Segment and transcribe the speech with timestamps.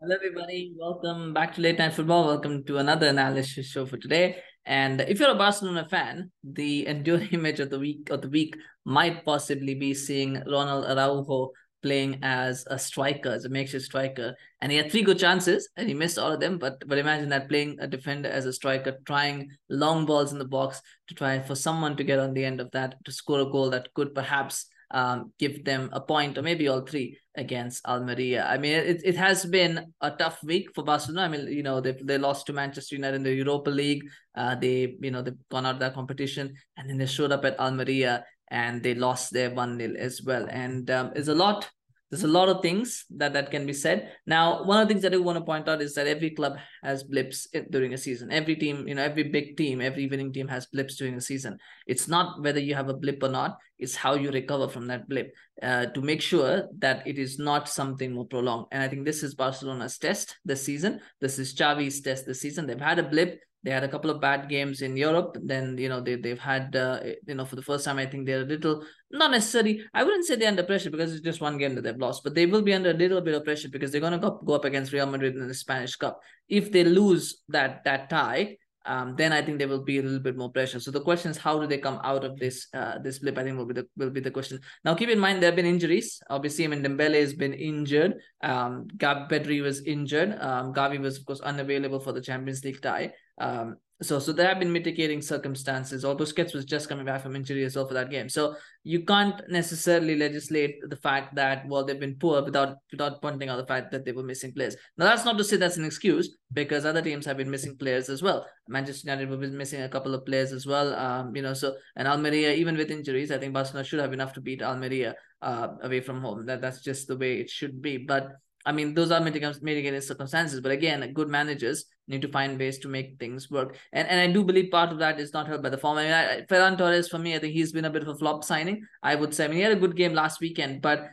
[0.00, 0.72] Hello, everybody.
[0.78, 2.26] Welcome back to Late Night Football.
[2.26, 4.36] Welcome to another analysis show for today.
[4.64, 8.54] And if you're a Barcelona fan, the enduring image of the week of the week
[8.84, 11.50] might possibly be seeing Ronald Araujo
[11.82, 14.36] playing as a striker, as a makeshift striker.
[14.60, 16.58] And he had three good chances and he missed all of them.
[16.58, 20.44] But but imagine that playing a defender as a striker, trying long balls in the
[20.44, 23.50] box to try for someone to get on the end of that to score a
[23.50, 28.46] goal that could perhaps um, give them a point or maybe all three against Almeria.
[28.46, 31.22] I mean, it, it has been a tough week for Barcelona.
[31.22, 34.04] I mean, you know, they they lost to Manchester United in the Europa League.
[34.34, 37.44] Uh, they, you know, they've gone out of that competition and then they showed up
[37.44, 40.46] at Almeria and they lost their 1 0 as well.
[40.48, 41.68] And um, it's a lot
[42.10, 44.12] there's a lot of things that that can be said.
[44.26, 46.56] Now one of the things that i want to point out is that every club
[46.82, 48.32] has blips during a season.
[48.32, 51.58] Every team you know every big team every winning team has blips during a season.
[51.86, 55.08] It's not whether you have a blip or not it's how you recover from that
[55.08, 58.66] blip uh, to make sure that it is not something more prolonged.
[58.72, 61.00] And i think this is barcelona's test this season.
[61.20, 62.66] This is xavi's test this season.
[62.66, 65.36] They've had a blip they had a couple of bad games in Europe.
[65.42, 68.26] Then you know they they've had uh, you know for the first time I think
[68.26, 71.58] they're a little not necessarily I wouldn't say they're under pressure because it's just one
[71.58, 73.90] game that they've lost, but they will be under a little bit of pressure because
[73.90, 76.20] they're gonna go, go up against Real Madrid in the Spanish Cup.
[76.48, 78.58] If they lose that that tie,
[78.88, 80.80] um, then I think there will be a little bit more pressure.
[80.80, 83.36] So the question is, how do they come out of this uh, this blip?
[83.36, 84.60] I think will be the will be the question.
[84.84, 86.20] Now, keep in mind there have been injuries.
[86.30, 88.14] Obviously, I mean Dembele has been injured.
[88.42, 90.36] Um, Gab Pedri was injured.
[90.40, 93.12] Um, Gavi was of course unavailable for the Champions League tie.
[93.38, 96.04] Um, so so there have been mitigating circumstances.
[96.04, 98.28] Although Busquets was just coming back from injury as well for that game.
[98.28, 98.54] So
[98.84, 103.56] you can't necessarily legislate the fact that well they've been poor without without pointing out
[103.56, 104.76] the fact that they were missing players.
[104.96, 108.08] Now that's not to say that's an excuse because other teams have been missing players
[108.08, 108.46] as well.
[108.68, 110.94] Manchester United were missing a couple of players as well.
[110.94, 114.32] Um, you know, so and Almeria, even with injuries, I think Barcelona should have enough
[114.34, 116.46] to beat Almeria uh, away from home.
[116.46, 117.98] That that's just the way it should be.
[117.98, 118.28] But
[118.68, 122.88] I mean, those are mitigating circumstances, but again, good managers need to find ways to
[122.88, 123.76] make things work.
[123.94, 125.96] And and I do believe part of that is not helped by the form.
[125.96, 128.14] I mean, I, Ferran Torres, for me, I think he's been a bit of a
[128.14, 128.82] flop signing.
[129.02, 129.46] I would say.
[129.46, 131.06] I mean, he had a good game last weekend, but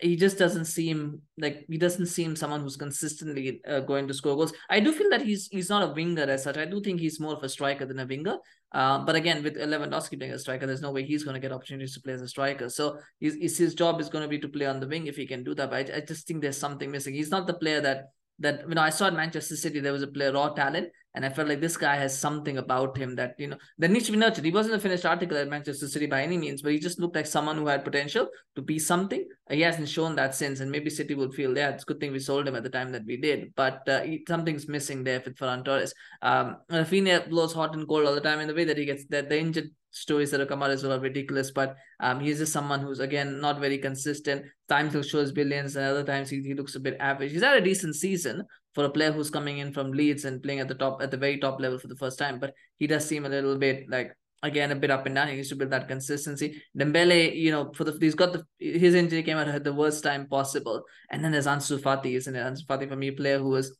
[0.00, 4.36] he just doesn't seem like he doesn't seem someone who's consistently uh, going to score
[4.36, 4.52] goals.
[4.68, 6.56] I do feel that he's he's not a winger as such.
[6.56, 8.36] I do think he's more of a striker than a winger.
[8.72, 11.52] Uh, but again, with Lewandowski playing a striker, there's no way he's going to get
[11.52, 12.70] opportunities to play as a striker.
[12.70, 15.26] So his, his job is going to be to play on the wing if he
[15.26, 15.70] can do that.
[15.70, 17.12] But I, I just think there's something missing.
[17.12, 20.02] He's not the player that that you know I saw at Manchester City there was
[20.02, 23.34] a player raw talent and I felt like this guy has something about him that
[23.38, 24.44] you know that needs to be nurtured.
[24.44, 27.16] He wasn't a finished article at Manchester City by any means, but he just looked
[27.16, 29.26] like someone who had potential to be something.
[29.50, 32.12] He hasn't shown that since, and maybe City would feel, yeah, it's a good thing
[32.12, 35.22] we sold him at the time that we did, but uh, he, something's missing there
[35.24, 35.92] with Ferran Torres.
[36.22, 39.04] Um, Raphinha blows hot and cold all the time in the way that he gets
[39.06, 41.50] that the injured stories that have come out as well are ridiculous.
[41.50, 44.46] But um, he's just someone who's again not very consistent.
[44.68, 47.32] Times he'll show his billions, and other times he, he looks a bit average.
[47.32, 48.42] He's had a decent season
[48.74, 51.16] for a player who's coming in from Leeds and playing at the top at the
[51.16, 52.40] very top level for the first time.
[52.40, 55.28] But he does seem a little bit like again a bit up and down.
[55.28, 56.62] He needs to build that consistency.
[56.76, 60.02] Dembele, you know, for the he's got the his injury came out at the worst
[60.02, 60.82] time possible.
[61.10, 62.40] And then there's Ansu Fati, isn't it?
[62.40, 63.76] Ansu Fati for me, player who was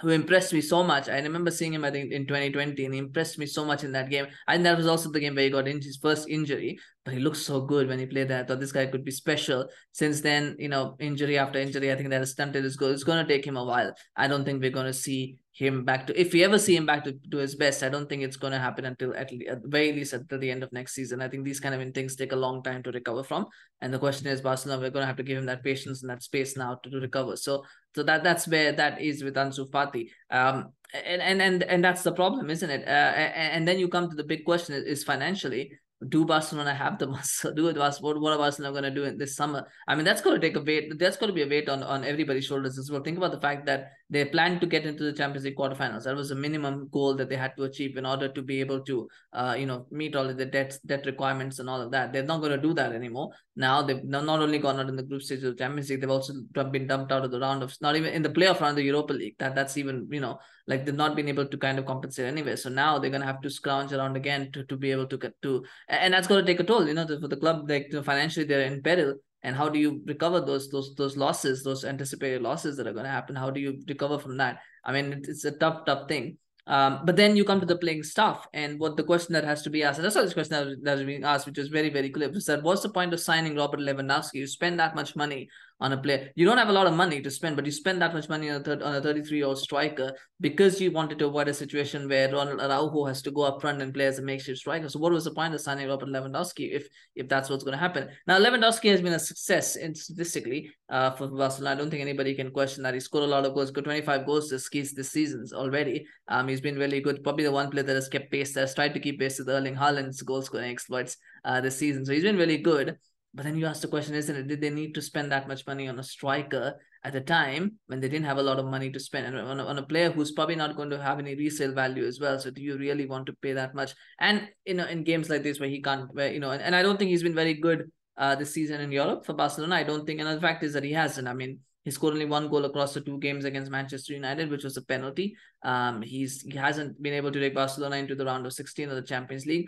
[0.00, 1.08] who impressed me so much.
[1.08, 3.92] I remember seeing him, I think, in 2020, and he impressed me so much in
[3.92, 4.26] that game.
[4.48, 7.20] And that was also the game where he got in his first injury, but he
[7.20, 8.44] looks so good when he played that.
[8.44, 9.66] I thought this guy could be special.
[9.92, 12.90] Since then, you know, injury after injury, I think that has stunted his goal.
[12.90, 13.94] It's going to take him a while.
[14.16, 16.86] I don't think we're going to see him back to if we ever see him
[16.86, 19.48] back to, to his best i don't think it's going to happen until at, least,
[19.48, 22.16] at very least until the end of next season i think these kind of things
[22.16, 23.44] take a long time to recover from
[23.82, 26.10] and the question is barcelona we're going to have to give him that patience and
[26.10, 27.62] that space now to, to recover so
[27.94, 30.72] so that that's where that is with ansu fati um
[31.04, 34.08] and and and, and that's the problem isn't it uh, and, and then you come
[34.08, 35.72] to the big question is financially
[36.08, 37.52] do Barcelona have the muscle?
[37.52, 37.76] Do it?
[37.76, 39.66] What, what are Barcelona going to do in this summer?
[39.86, 40.98] I mean, that's going to take a weight.
[40.98, 43.02] That's going to be a weight on, on everybody's shoulders as well.
[43.02, 46.02] Think about the fact that they planned to get into the Champions League quarterfinals.
[46.02, 48.80] That was a minimum goal that they had to achieve in order to be able
[48.80, 52.12] to, uh, you know, meet all of the debt debt requirements and all of that.
[52.12, 53.30] They're not going to do that anymore.
[53.54, 56.10] Now they've not only gone out in the group stage of the Champions League, they've
[56.10, 56.34] also
[56.72, 58.84] been dumped out of the round of not even in the playoff round of the
[58.84, 59.36] Europa League.
[59.38, 62.56] That that's even you know like they've not been able to kind of compensate anyway.
[62.56, 65.40] So now they're gonna have to scrounge around again to, to be able to get
[65.42, 66.86] to, and that's going to take a toll.
[66.86, 69.14] You know, for the club, like financially they're in peril.
[69.42, 73.04] And how do you recover those those those losses, those anticipated losses that are going
[73.04, 73.36] to happen?
[73.36, 74.58] How do you recover from that?
[74.84, 76.38] I mean, it's a tough, tough thing.
[76.66, 79.62] Um, but then you come to the playing stuff, and what the question that has
[79.62, 81.68] to be asked, and that's not this question that, that was being asked, which is
[81.68, 84.34] very, very clear, was that what's the point of signing Robert Lewandowski?
[84.34, 85.48] You spend that much money
[85.80, 86.30] on a player.
[86.34, 88.50] You don't have a lot of money to spend, but you spend that much money
[88.50, 91.54] on a, third, on a 33 year old striker because you wanted to avoid a
[91.54, 94.88] situation where Ronald Araujo has to go up front and play as a makeshift striker.
[94.88, 97.78] So what was the point of signing Robert Lewandowski if if that's what's going to
[97.78, 98.08] happen?
[98.26, 101.74] Now Lewandowski has been a success in statistically uh, for Barcelona.
[101.74, 102.94] I don't think anybody can question that.
[102.94, 106.06] He scored a lot of goals, got 25 goals this this season already.
[106.28, 107.22] Um, he's been really good.
[107.22, 109.48] Probably the one player that has kept pace, that has tried to keep pace with
[109.48, 112.04] Erling Haaland's goal scoring exploits uh, this season.
[112.04, 112.98] So he's been really good.
[113.32, 114.48] But then you ask the question, isn't it?
[114.48, 116.74] Did they need to spend that much money on a striker
[117.04, 119.60] at a time when they didn't have a lot of money to spend and on
[119.60, 122.38] a, on a player who's probably not going to have any resale value as well?
[122.40, 123.94] So do you really want to pay that much?
[124.18, 126.74] And you know, in games like this where he can't, where you know, and, and
[126.74, 129.76] I don't think he's been very good uh, this season in Europe for Barcelona.
[129.76, 131.28] I don't think, and the fact is that he hasn't.
[131.28, 134.64] I mean, he scored only one goal across the two games against Manchester United, which
[134.64, 135.36] was a penalty.
[135.62, 138.96] Um, he's he hasn't been able to take Barcelona into the round of 16 of
[138.96, 139.66] the Champions League.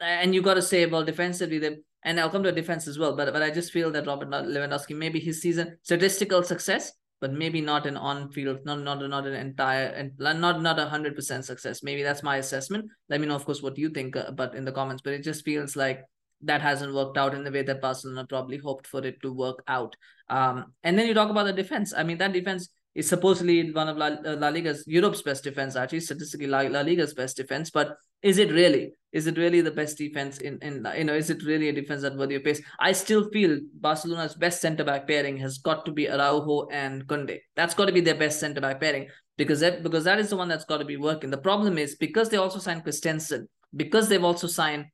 [0.00, 2.98] And you got to say, well, defensively, they and I'll come to a defense as
[2.98, 3.16] well.
[3.16, 7.60] But but I just feel that Robert Lewandowski, maybe his season statistical success, but maybe
[7.60, 11.82] not an on-field, not not not an entire and not not a hundred percent success.
[11.82, 12.90] Maybe that's my assessment.
[13.08, 15.02] Let me know, of course, what you think, uh, but in the comments.
[15.02, 16.02] But it just feels like
[16.42, 19.62] that hasn't worked out in the way that Barcelona probably hoped for it to work
[19.68, 19.94] out.
[20.28, 21.92] Um, and then you talk about the defense.
[21.94, 25.76] I mean, that defense is supposedly one of La, uh, La Liga's Europe's best defense,
[25.76, 27.70] actually statistically La, La Liga's best defense.
[27.70, 28.94] But is it really?
[29.12, 31.14] Is it really the best defense in in you know?
[31.14, 32.62] Is it really a defense that worthy of pace?
[32.78, 37.40] I still feel Barcelona's best centre back pairing has got to be Araujo and Koundé.
[37.56, 40.36] That's got to be their best centre back pairing because that because that is the
[40.36, 41.30] one that's got to be working.
[41.30, 44.86] The problem is because they also signed Christensen, because they've also signed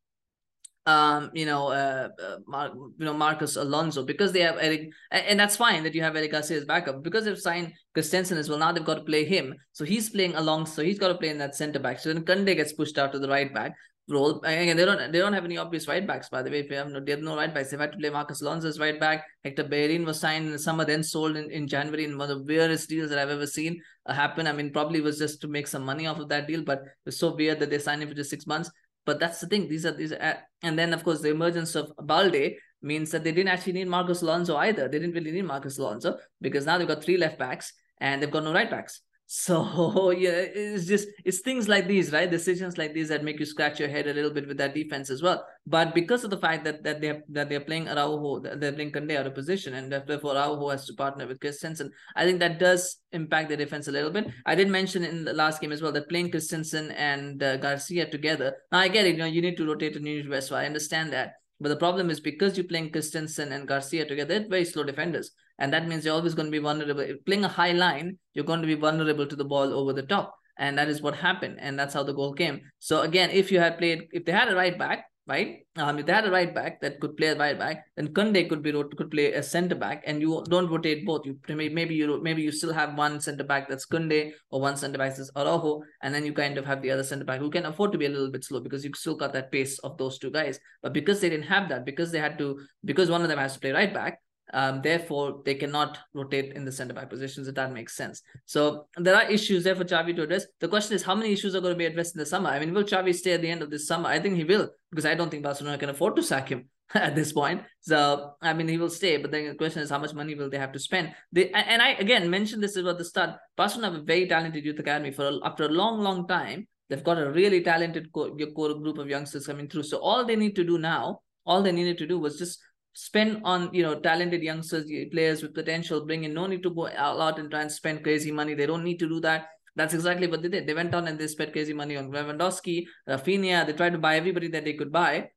[0.87, 5.39] um, you know, uh, uh Mar- you know Marcos Alonso because they have Eric, and
[5.39, 8.59] that's fine that you have Eric Garcia as backup because they've signed Christensen as well.
[8.59, 11.29] Now they've got to play him, so he's playing along, so he's got to play
[11.29, 11.99] in that centre back.
[11.99, 13.75] So then Koundé gets pushed out to the right back
[14.09, 14.41] role.
[14.41, 16.61] Again, they don't they don't have any obvious right backs by the way.
[16.61, 17.71] If they have no, they have no right backs.
[17.71, 19.25] They've had to play Marcos Alonso as right back.
[19.45, 22.39] Hector Bellerin was signed in the summer, then sold in, in January in one of
[22.39, 24.47] the weirdest deals that I've ever seen uh, happen.
[24.47, 27.19] I mean, probably was just to make some money off of that deal, but it's
[27.19, 28.71] so weird that they signed him for just six months.
[29.05, 29.69] But that's the thing.
[29.69, 33.33] These are these, are, and then of course the emergence of Balde means that they
[33.33, 34.89] didn't actually need Marcos Alonso either.
[34.89, 38.31] They didn't really need Marcos Alonso because now they've got three left backs and they've
[38.31, 39.01] got no right backs.
[39.29, 42.31] So yeah, it's just it's things like these, right?
[42.31, 45.11] Decisions like these that make you scratch your head a little bit with that defense
[45.11, 45.45] as well.
[45.67, 49.17] But because of the fact that that they're that they're playing Araujo, they're playing Koundé
[49.17, 52.99] out of position, and therefore Araujo has to partner with Christensen, I think that does
[53.11, 54.29] impact the defense a little bit.
[54.47, 58.09] I did mention in the last game as well that playing Christensen and uh, Garcia
[58.09, 58.55] together.
[58.71, 60.53] Now I get it, you know, you need to rotate to Nunes West.
[60.53, 61.35] I understand that.
[61.59, 65.33] But the problem is because you're playing Christensen and Garcia together, they're very slow defenders.
[65.59, 67.01] And that means you're always going to be vulnerable.
[67.01, 70.03] If playing a high line, you're going to be vulnerable to the ball over the
[70.03, 70.35] top.
[70.59, 71.59] And that is what happened.
[71.61, 72.61] And that's how the goal came.
[72.79, 75.67] So again, if you had played, if they had a right back, right?
[75.77, 78.49] Um, if they had a right back that could play a right back, then Koundé
[78.49, 81.27] could be could play a centre back, and you don't rotate both.
[81.27, 84.99] You maybe you maybe you still have one centre back that's Koundé or one centre
[84.99, 87.67] back that's Araujo, and then you kind of have the other centre back who can
[87.67, 90.19] afford to be a little bit slow because you still got that pace of those
[90.19, 90.61] two guys.
[90.83, 93.55] But because they didn't have that, because they had to, because one of them has
[93.55, 94.21] to play right back,
[94.53, 98.23] um, therefore, they cannot rotate in the center back positions, if that makes sense.
[98.45, 100.47] So there are issues there for Xavi to address.
[100.61, 102.51] The question is, how many issues are going to be addressed in the summer?
[102.51, 104.09] I mean, will Xavi stay at the end of this summer?
[104.09, 107.17] I think he will, because I don't think Barcelona can afford to sack him at
[107.17, 107.63] this point.
[107.81, 110.49] So, I mean, he will stay, but then the question is, how much money will
[110.49, 111.13] they have to spend?
[111.33, 113.31] They And I, again, mentioned this about the start.
[113.57, 115.11] Barcelona have a very talented youth academy.
[115.11, 119.09] For After a long, long time, they've got a really talented core, core group of
[119.09, 119.83] youngsters coming through.
[119.83, 122.61] So all they need to do now, all they needed to do was just
[122.99, 126.89] spend on you know talented youngsters players with potential bring in no need to go
[126.97, 130.27] out and try and spend crazy money they don't need to do that that's exactly
[130.27, 133.75] what they did they went on and they spent crazy money on Lewandowski Raphinha they
[133.75, 135.29] tried to buy everybody that they could buy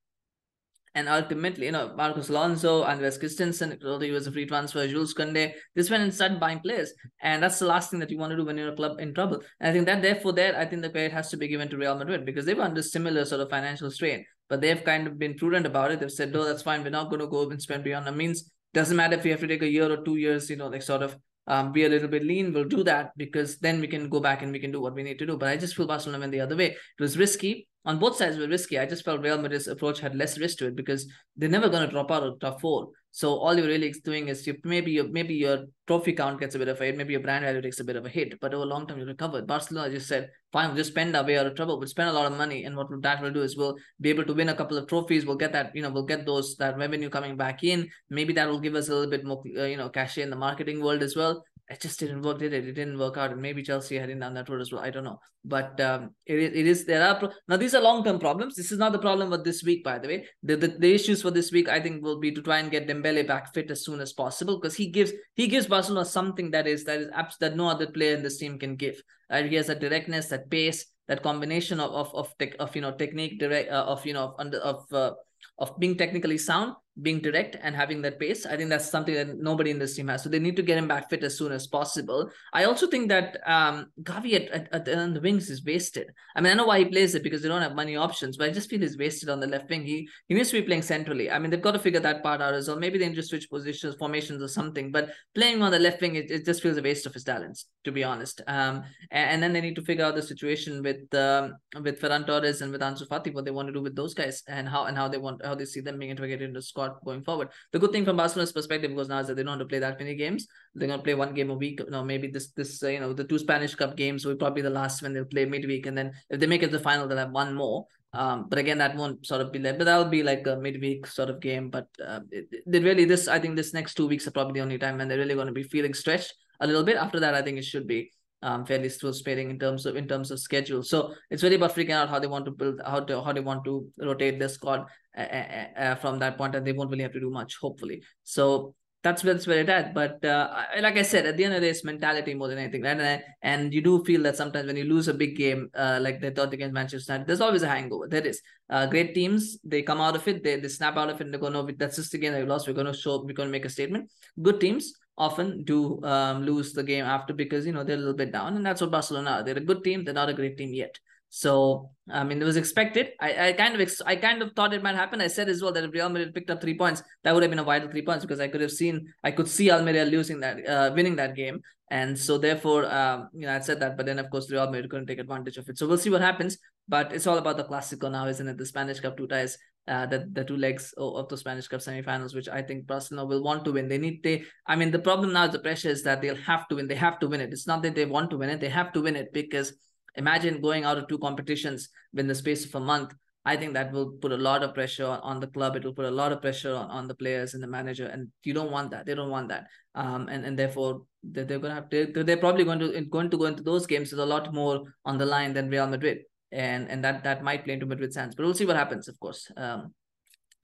[0.96, 5.14] and ultimately, you know, Marcos Alonso, Andreas Christensen, although he was a free transfer, Jules
[5.14, 6.92] Koundé, this went and started buying players.
[7.22, 9.14] And that's the last thing that you want to do when you're a club in
[9.14, 9.44] trouble.
[9.60, 11.78] And I think that therefore there, I think the credit has to be given to
[11.78, 14.26] Real Madrid because they were under similar sort of financial strain.
[14.50, 16.00] But they've kind of been prudent about it.
[16.00, 16.84] They've said, no, that's fine.
[16.84, 18.52] We're not going to go and spend beyond our means.
[18.74, 20.82] Doesn't matter if we have to take a year or two years, you know, like
[20.82, 21.16] sort of
[21.50, 24.44] um, be a little bit lean, we'll do that because then we can go back
[24.44, 25.36] and we can do what we need to do.
[25.36, 26.68] But I just feel Barcelona went the other way.
[26.68, 27.68] It was risky.
[27.86, 28.78] On both sides were risky.
[28.78, 31.86] I just felt Real Madrid's approach had less risk to it because they're never going
[31.86, 32.90] to drop out of top four.
[33.12, 36.60] So all you're really doing is you maybe your maybe your trophy count gets a
[36.60, 38.54] bit of a hit, maybe your brand value takes a bit of a hit, but
[38.54, 39.42] over long term you recover.
[39.42, 41.80] Barcelona just said, fine, we'll just spend our way out of trouble.
[41.80, 44.26] We'll spend a lot of money, and what that will do is we'll be able
[44.26, 45.26] to win a couple of trophies.
[45.26, 47.90] We'll get that, you know, we'll get those that revenue coming back in.
[48.10, 50.36] Maybe that will give us a little bit more, uh, you know, cash in the
[50.36, 52.68] marketing world as well it just didn't work, did it?
[52.68, 53.32] It didn't work out.
[53.32, 54.82] And maybe Chelsea heading down that road as well.
[54.82, 55.20] I don't know.
[55.46, 58.56] But um, it, it is, there are, pro- now these are long term problems.
[58.56, 60.26] This is not the problem with this week, by the way.
[60.42, 62.88] The, the, the issues for this week, I think, will be to try and get
[62.88, 66.66] Dembele back fit as soon as possible because he gives he gives Barcelona something that
[66.66, 69.00] is that is abs- that no other player in this team can give.
[69.30, 69.46] Right?
[69.46, 72.94] He has that directness, that pace, that combination of of of, tech, of you know
[72.94, 75.12] technique, direct uh, of you know of of uh,
[75.60, 78.46] of being technically sound being direct and having that pace.
[78.46, 80.24] I think that's something that nobody in this team has.
[80.24, 82.30] So they need to get him back fit as soon as possible.
[82.54, 86.12] I also think that um, Gavi at, at, at the, the wings is wasted.
[86.36, 88.50] I mean, I know why he plays it because they don't have money options, but
[88.50, 89.84] I just feel he's wasted on the left wing.
[89.84, 91.32] He he needs to be playing centrally.
[91.32, 92.80] I mean, they've got to figure that part out as well.
[92.80, 94.92] Maybe they need to switch positions, formations, or something.
[94.92, 97.66] But playing on the left wing, it, it just feels a waste of his talents,
[97.84, 98.42] to be honest.
[98.48, 102.26] Um, and, and then they need to figure out the situation with um, with Ferran
[102.26, 104.86] Torres and with Ansu Fati, what they want to do with those guys, and how
[104.86, 107.50] and how they want how they see them being integrated into the squad going forward.
[107.72, 109.80] The good thing from Barcelona's perspective, because now is that they don't have to play
[109.80, 110.48] that many games.
[110.76, 111.80] They're going to play one game a week.
[111.80, 114.62] You know, maybe this this uh, you know the two Spanish Cup games will probably
[114.62, 116.84] be the last when they'll play midweek, and then if they make it to the
[116.84, 117.86] final, they'll have one more.
[118.12, 121.06] Um, but again, that won't sort of be like, but that'll be like a midweek
[121.06, 121.70] sort of game.
[121.70, 124.80] But uh, it really, this I think this next two weeks are probably the only
[124.80, 126.98] time when they're really going to be feeling stretched a little bit.
[126.98, 130.08] After that, I think it should be um, fairly still sparing in terms of in
[130.08, 130.84] terms of schedule.
[130.84, 133.42] So it's really about figuring out how they want to build how to how they
[133.42, 134.86] want to rotate their squad
[135.18, 138.04] uh, uh, uh, from that point, and they won't really have to do much, hopefully.
[138.24, 139.94] So that's where, that's where it at.
[139.94, 140.50] But uh,
[140.82, 143.00] like I said, at the end of the day, it's mentality more than anything, right?
[143.00, 146.20] And, and you do feel that sometimes when you lose a big game, uh, like
[146.20, 148.08] they thought against Manchester United, there's always a hangover.
[148.10, 148.42] There is.
[148.70, 151.34] Uh, great teams, they come out of it, they, they snap out of it, and
[151.34, 152.68] they go, no, that's just the game that we lost.
[152.68, 154.12] We're going to show, we're going to make a statement.
[154.42, 158.16] Good teams, often do um, lose the game after because you know they're a little
[158.16, 159.44] bit down, and that's what Barcelona are.
[159.44, 160.04] They're a good team.
[160.04, 160.98] They're not a great team yet.
[161.30, 163.10] So I mean, it was expected.
[163.20, 165.22] I, I kind of ex- I kind of thought it might happen.
[165.22, 167.52] I said as well that if Real Madrid picked up three points, that would have
[167.52, 170.40] been a vital three points because I could have seen I could see Almeria losing
[170.40, 171.62] that, uh, winning that game,
[171.92, 173.96] and so therefore, um, you know, I said that.
[173.98, 175.78] But then of course, Real Madrid couldn't take advantage of it.
[175.78, 176.58] So we'll see what happens.
[176.88, 178.58] But it's all about the Clásico now, isn't it?
[178.58, 179.58] The Spanish Cup two ties.
[179.90, 183.44] Uh, the, the two legs of the Spanish Cup semifinals, which I think Barcelona will
[183.44, 183.88] want to win.
[183.88, 184.44] They need they.
[184.68, 186.88] I mean, the problem now is the pressure is that they'll have to win.
[186.88, 187.52] They have to win it.
[187.52, 188.60] It's not that they want to win it.
[188.60, 189.74] They have to win it because
[190.14, 193.16] imagine going out of two competitions in the space of a month.
[193.46, 195.76] I think that will put a lot of pressure on the club.
[195.76, 198.28] It will put a lot of pressure on, on the players and the manager, and
[198.44, 199.08] you don't want that.
[199.08, 199.66] They don't want that.
[199.96, 202.24] Um, and and therefore they're, they're going to have to.
[202.24, 205.18] They're probably going to going to go into those games with a lot more on
[205.18, 206.20] the line than Real Madrid
[206.52, 208.36] and and that that might play into Madrid's hands.
[208.36, 209.52] But we'll see what happens, of course.
[209.56, 209.94] Um,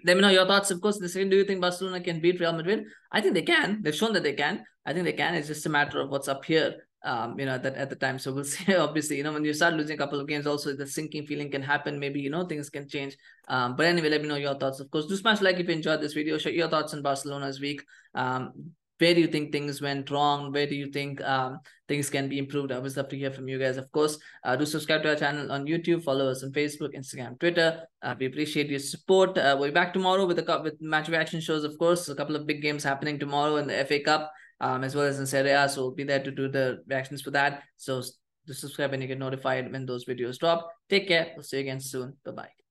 [0.04, 1.00] let me know your thoughts, of course.
[1.00, 2.86] The second, do you think Barcelona can beat Real Madrid?
[3.12, 3.82] I think they can.
[3.82, 4.64] They've shown that they can.
[4.86, 5.36] I think they can.
[5.36, 6.88] It's just a matter of what's up here.
[7.04, 8.18] Um, you know, that at the time.
[8.18, 8.76] So we'll see.
[8.76, 11.52] Obviously, you know, when you start losing a couple of games, also the sinking feeling
[11.52, 12.00] can happen.
[12.00, 13.16] Maybe you know things can change.
[13.48, 14.80] Um, but anyway, let me know your thoughts.
[14.80, 16.38] Of course, do smash like if you enjoyed this video.
[16.38, 17.84] Share your thoughts on Barcelona's week.
[18.14, 20.52] Um, where do you think things went wrong?
[20.52, 22.72] Where do you think um, things can be improved?
[22.72, 23.78] I would love to hear from you guys.
[23.78, 27.40] Of course uh, do subscribe to our channel on youtube follow us on facebook instagram
[27.40, 27.82] twitter.
[28.02, 29.38] Uh, we appreciate your support.
[29.38, 32.08] Uh, we'll be back tomorrow with a with match reaction shows of course.
[32.10, 35.20] A couple of big games happening tomorrow in the fa cup um, as well as
[35.20, 35.68] in serie a.
[35.68, 37.64] So we'll be there to do the reactions for that.
[37.78, 38.02] So
[38.46, 40.70] do subscribe and you get notified when those videos drop.
[40.90, 41.32] Take care.
[41.36, 42.18] We'll see you again soon.
[42.24, 42.65] Bye bye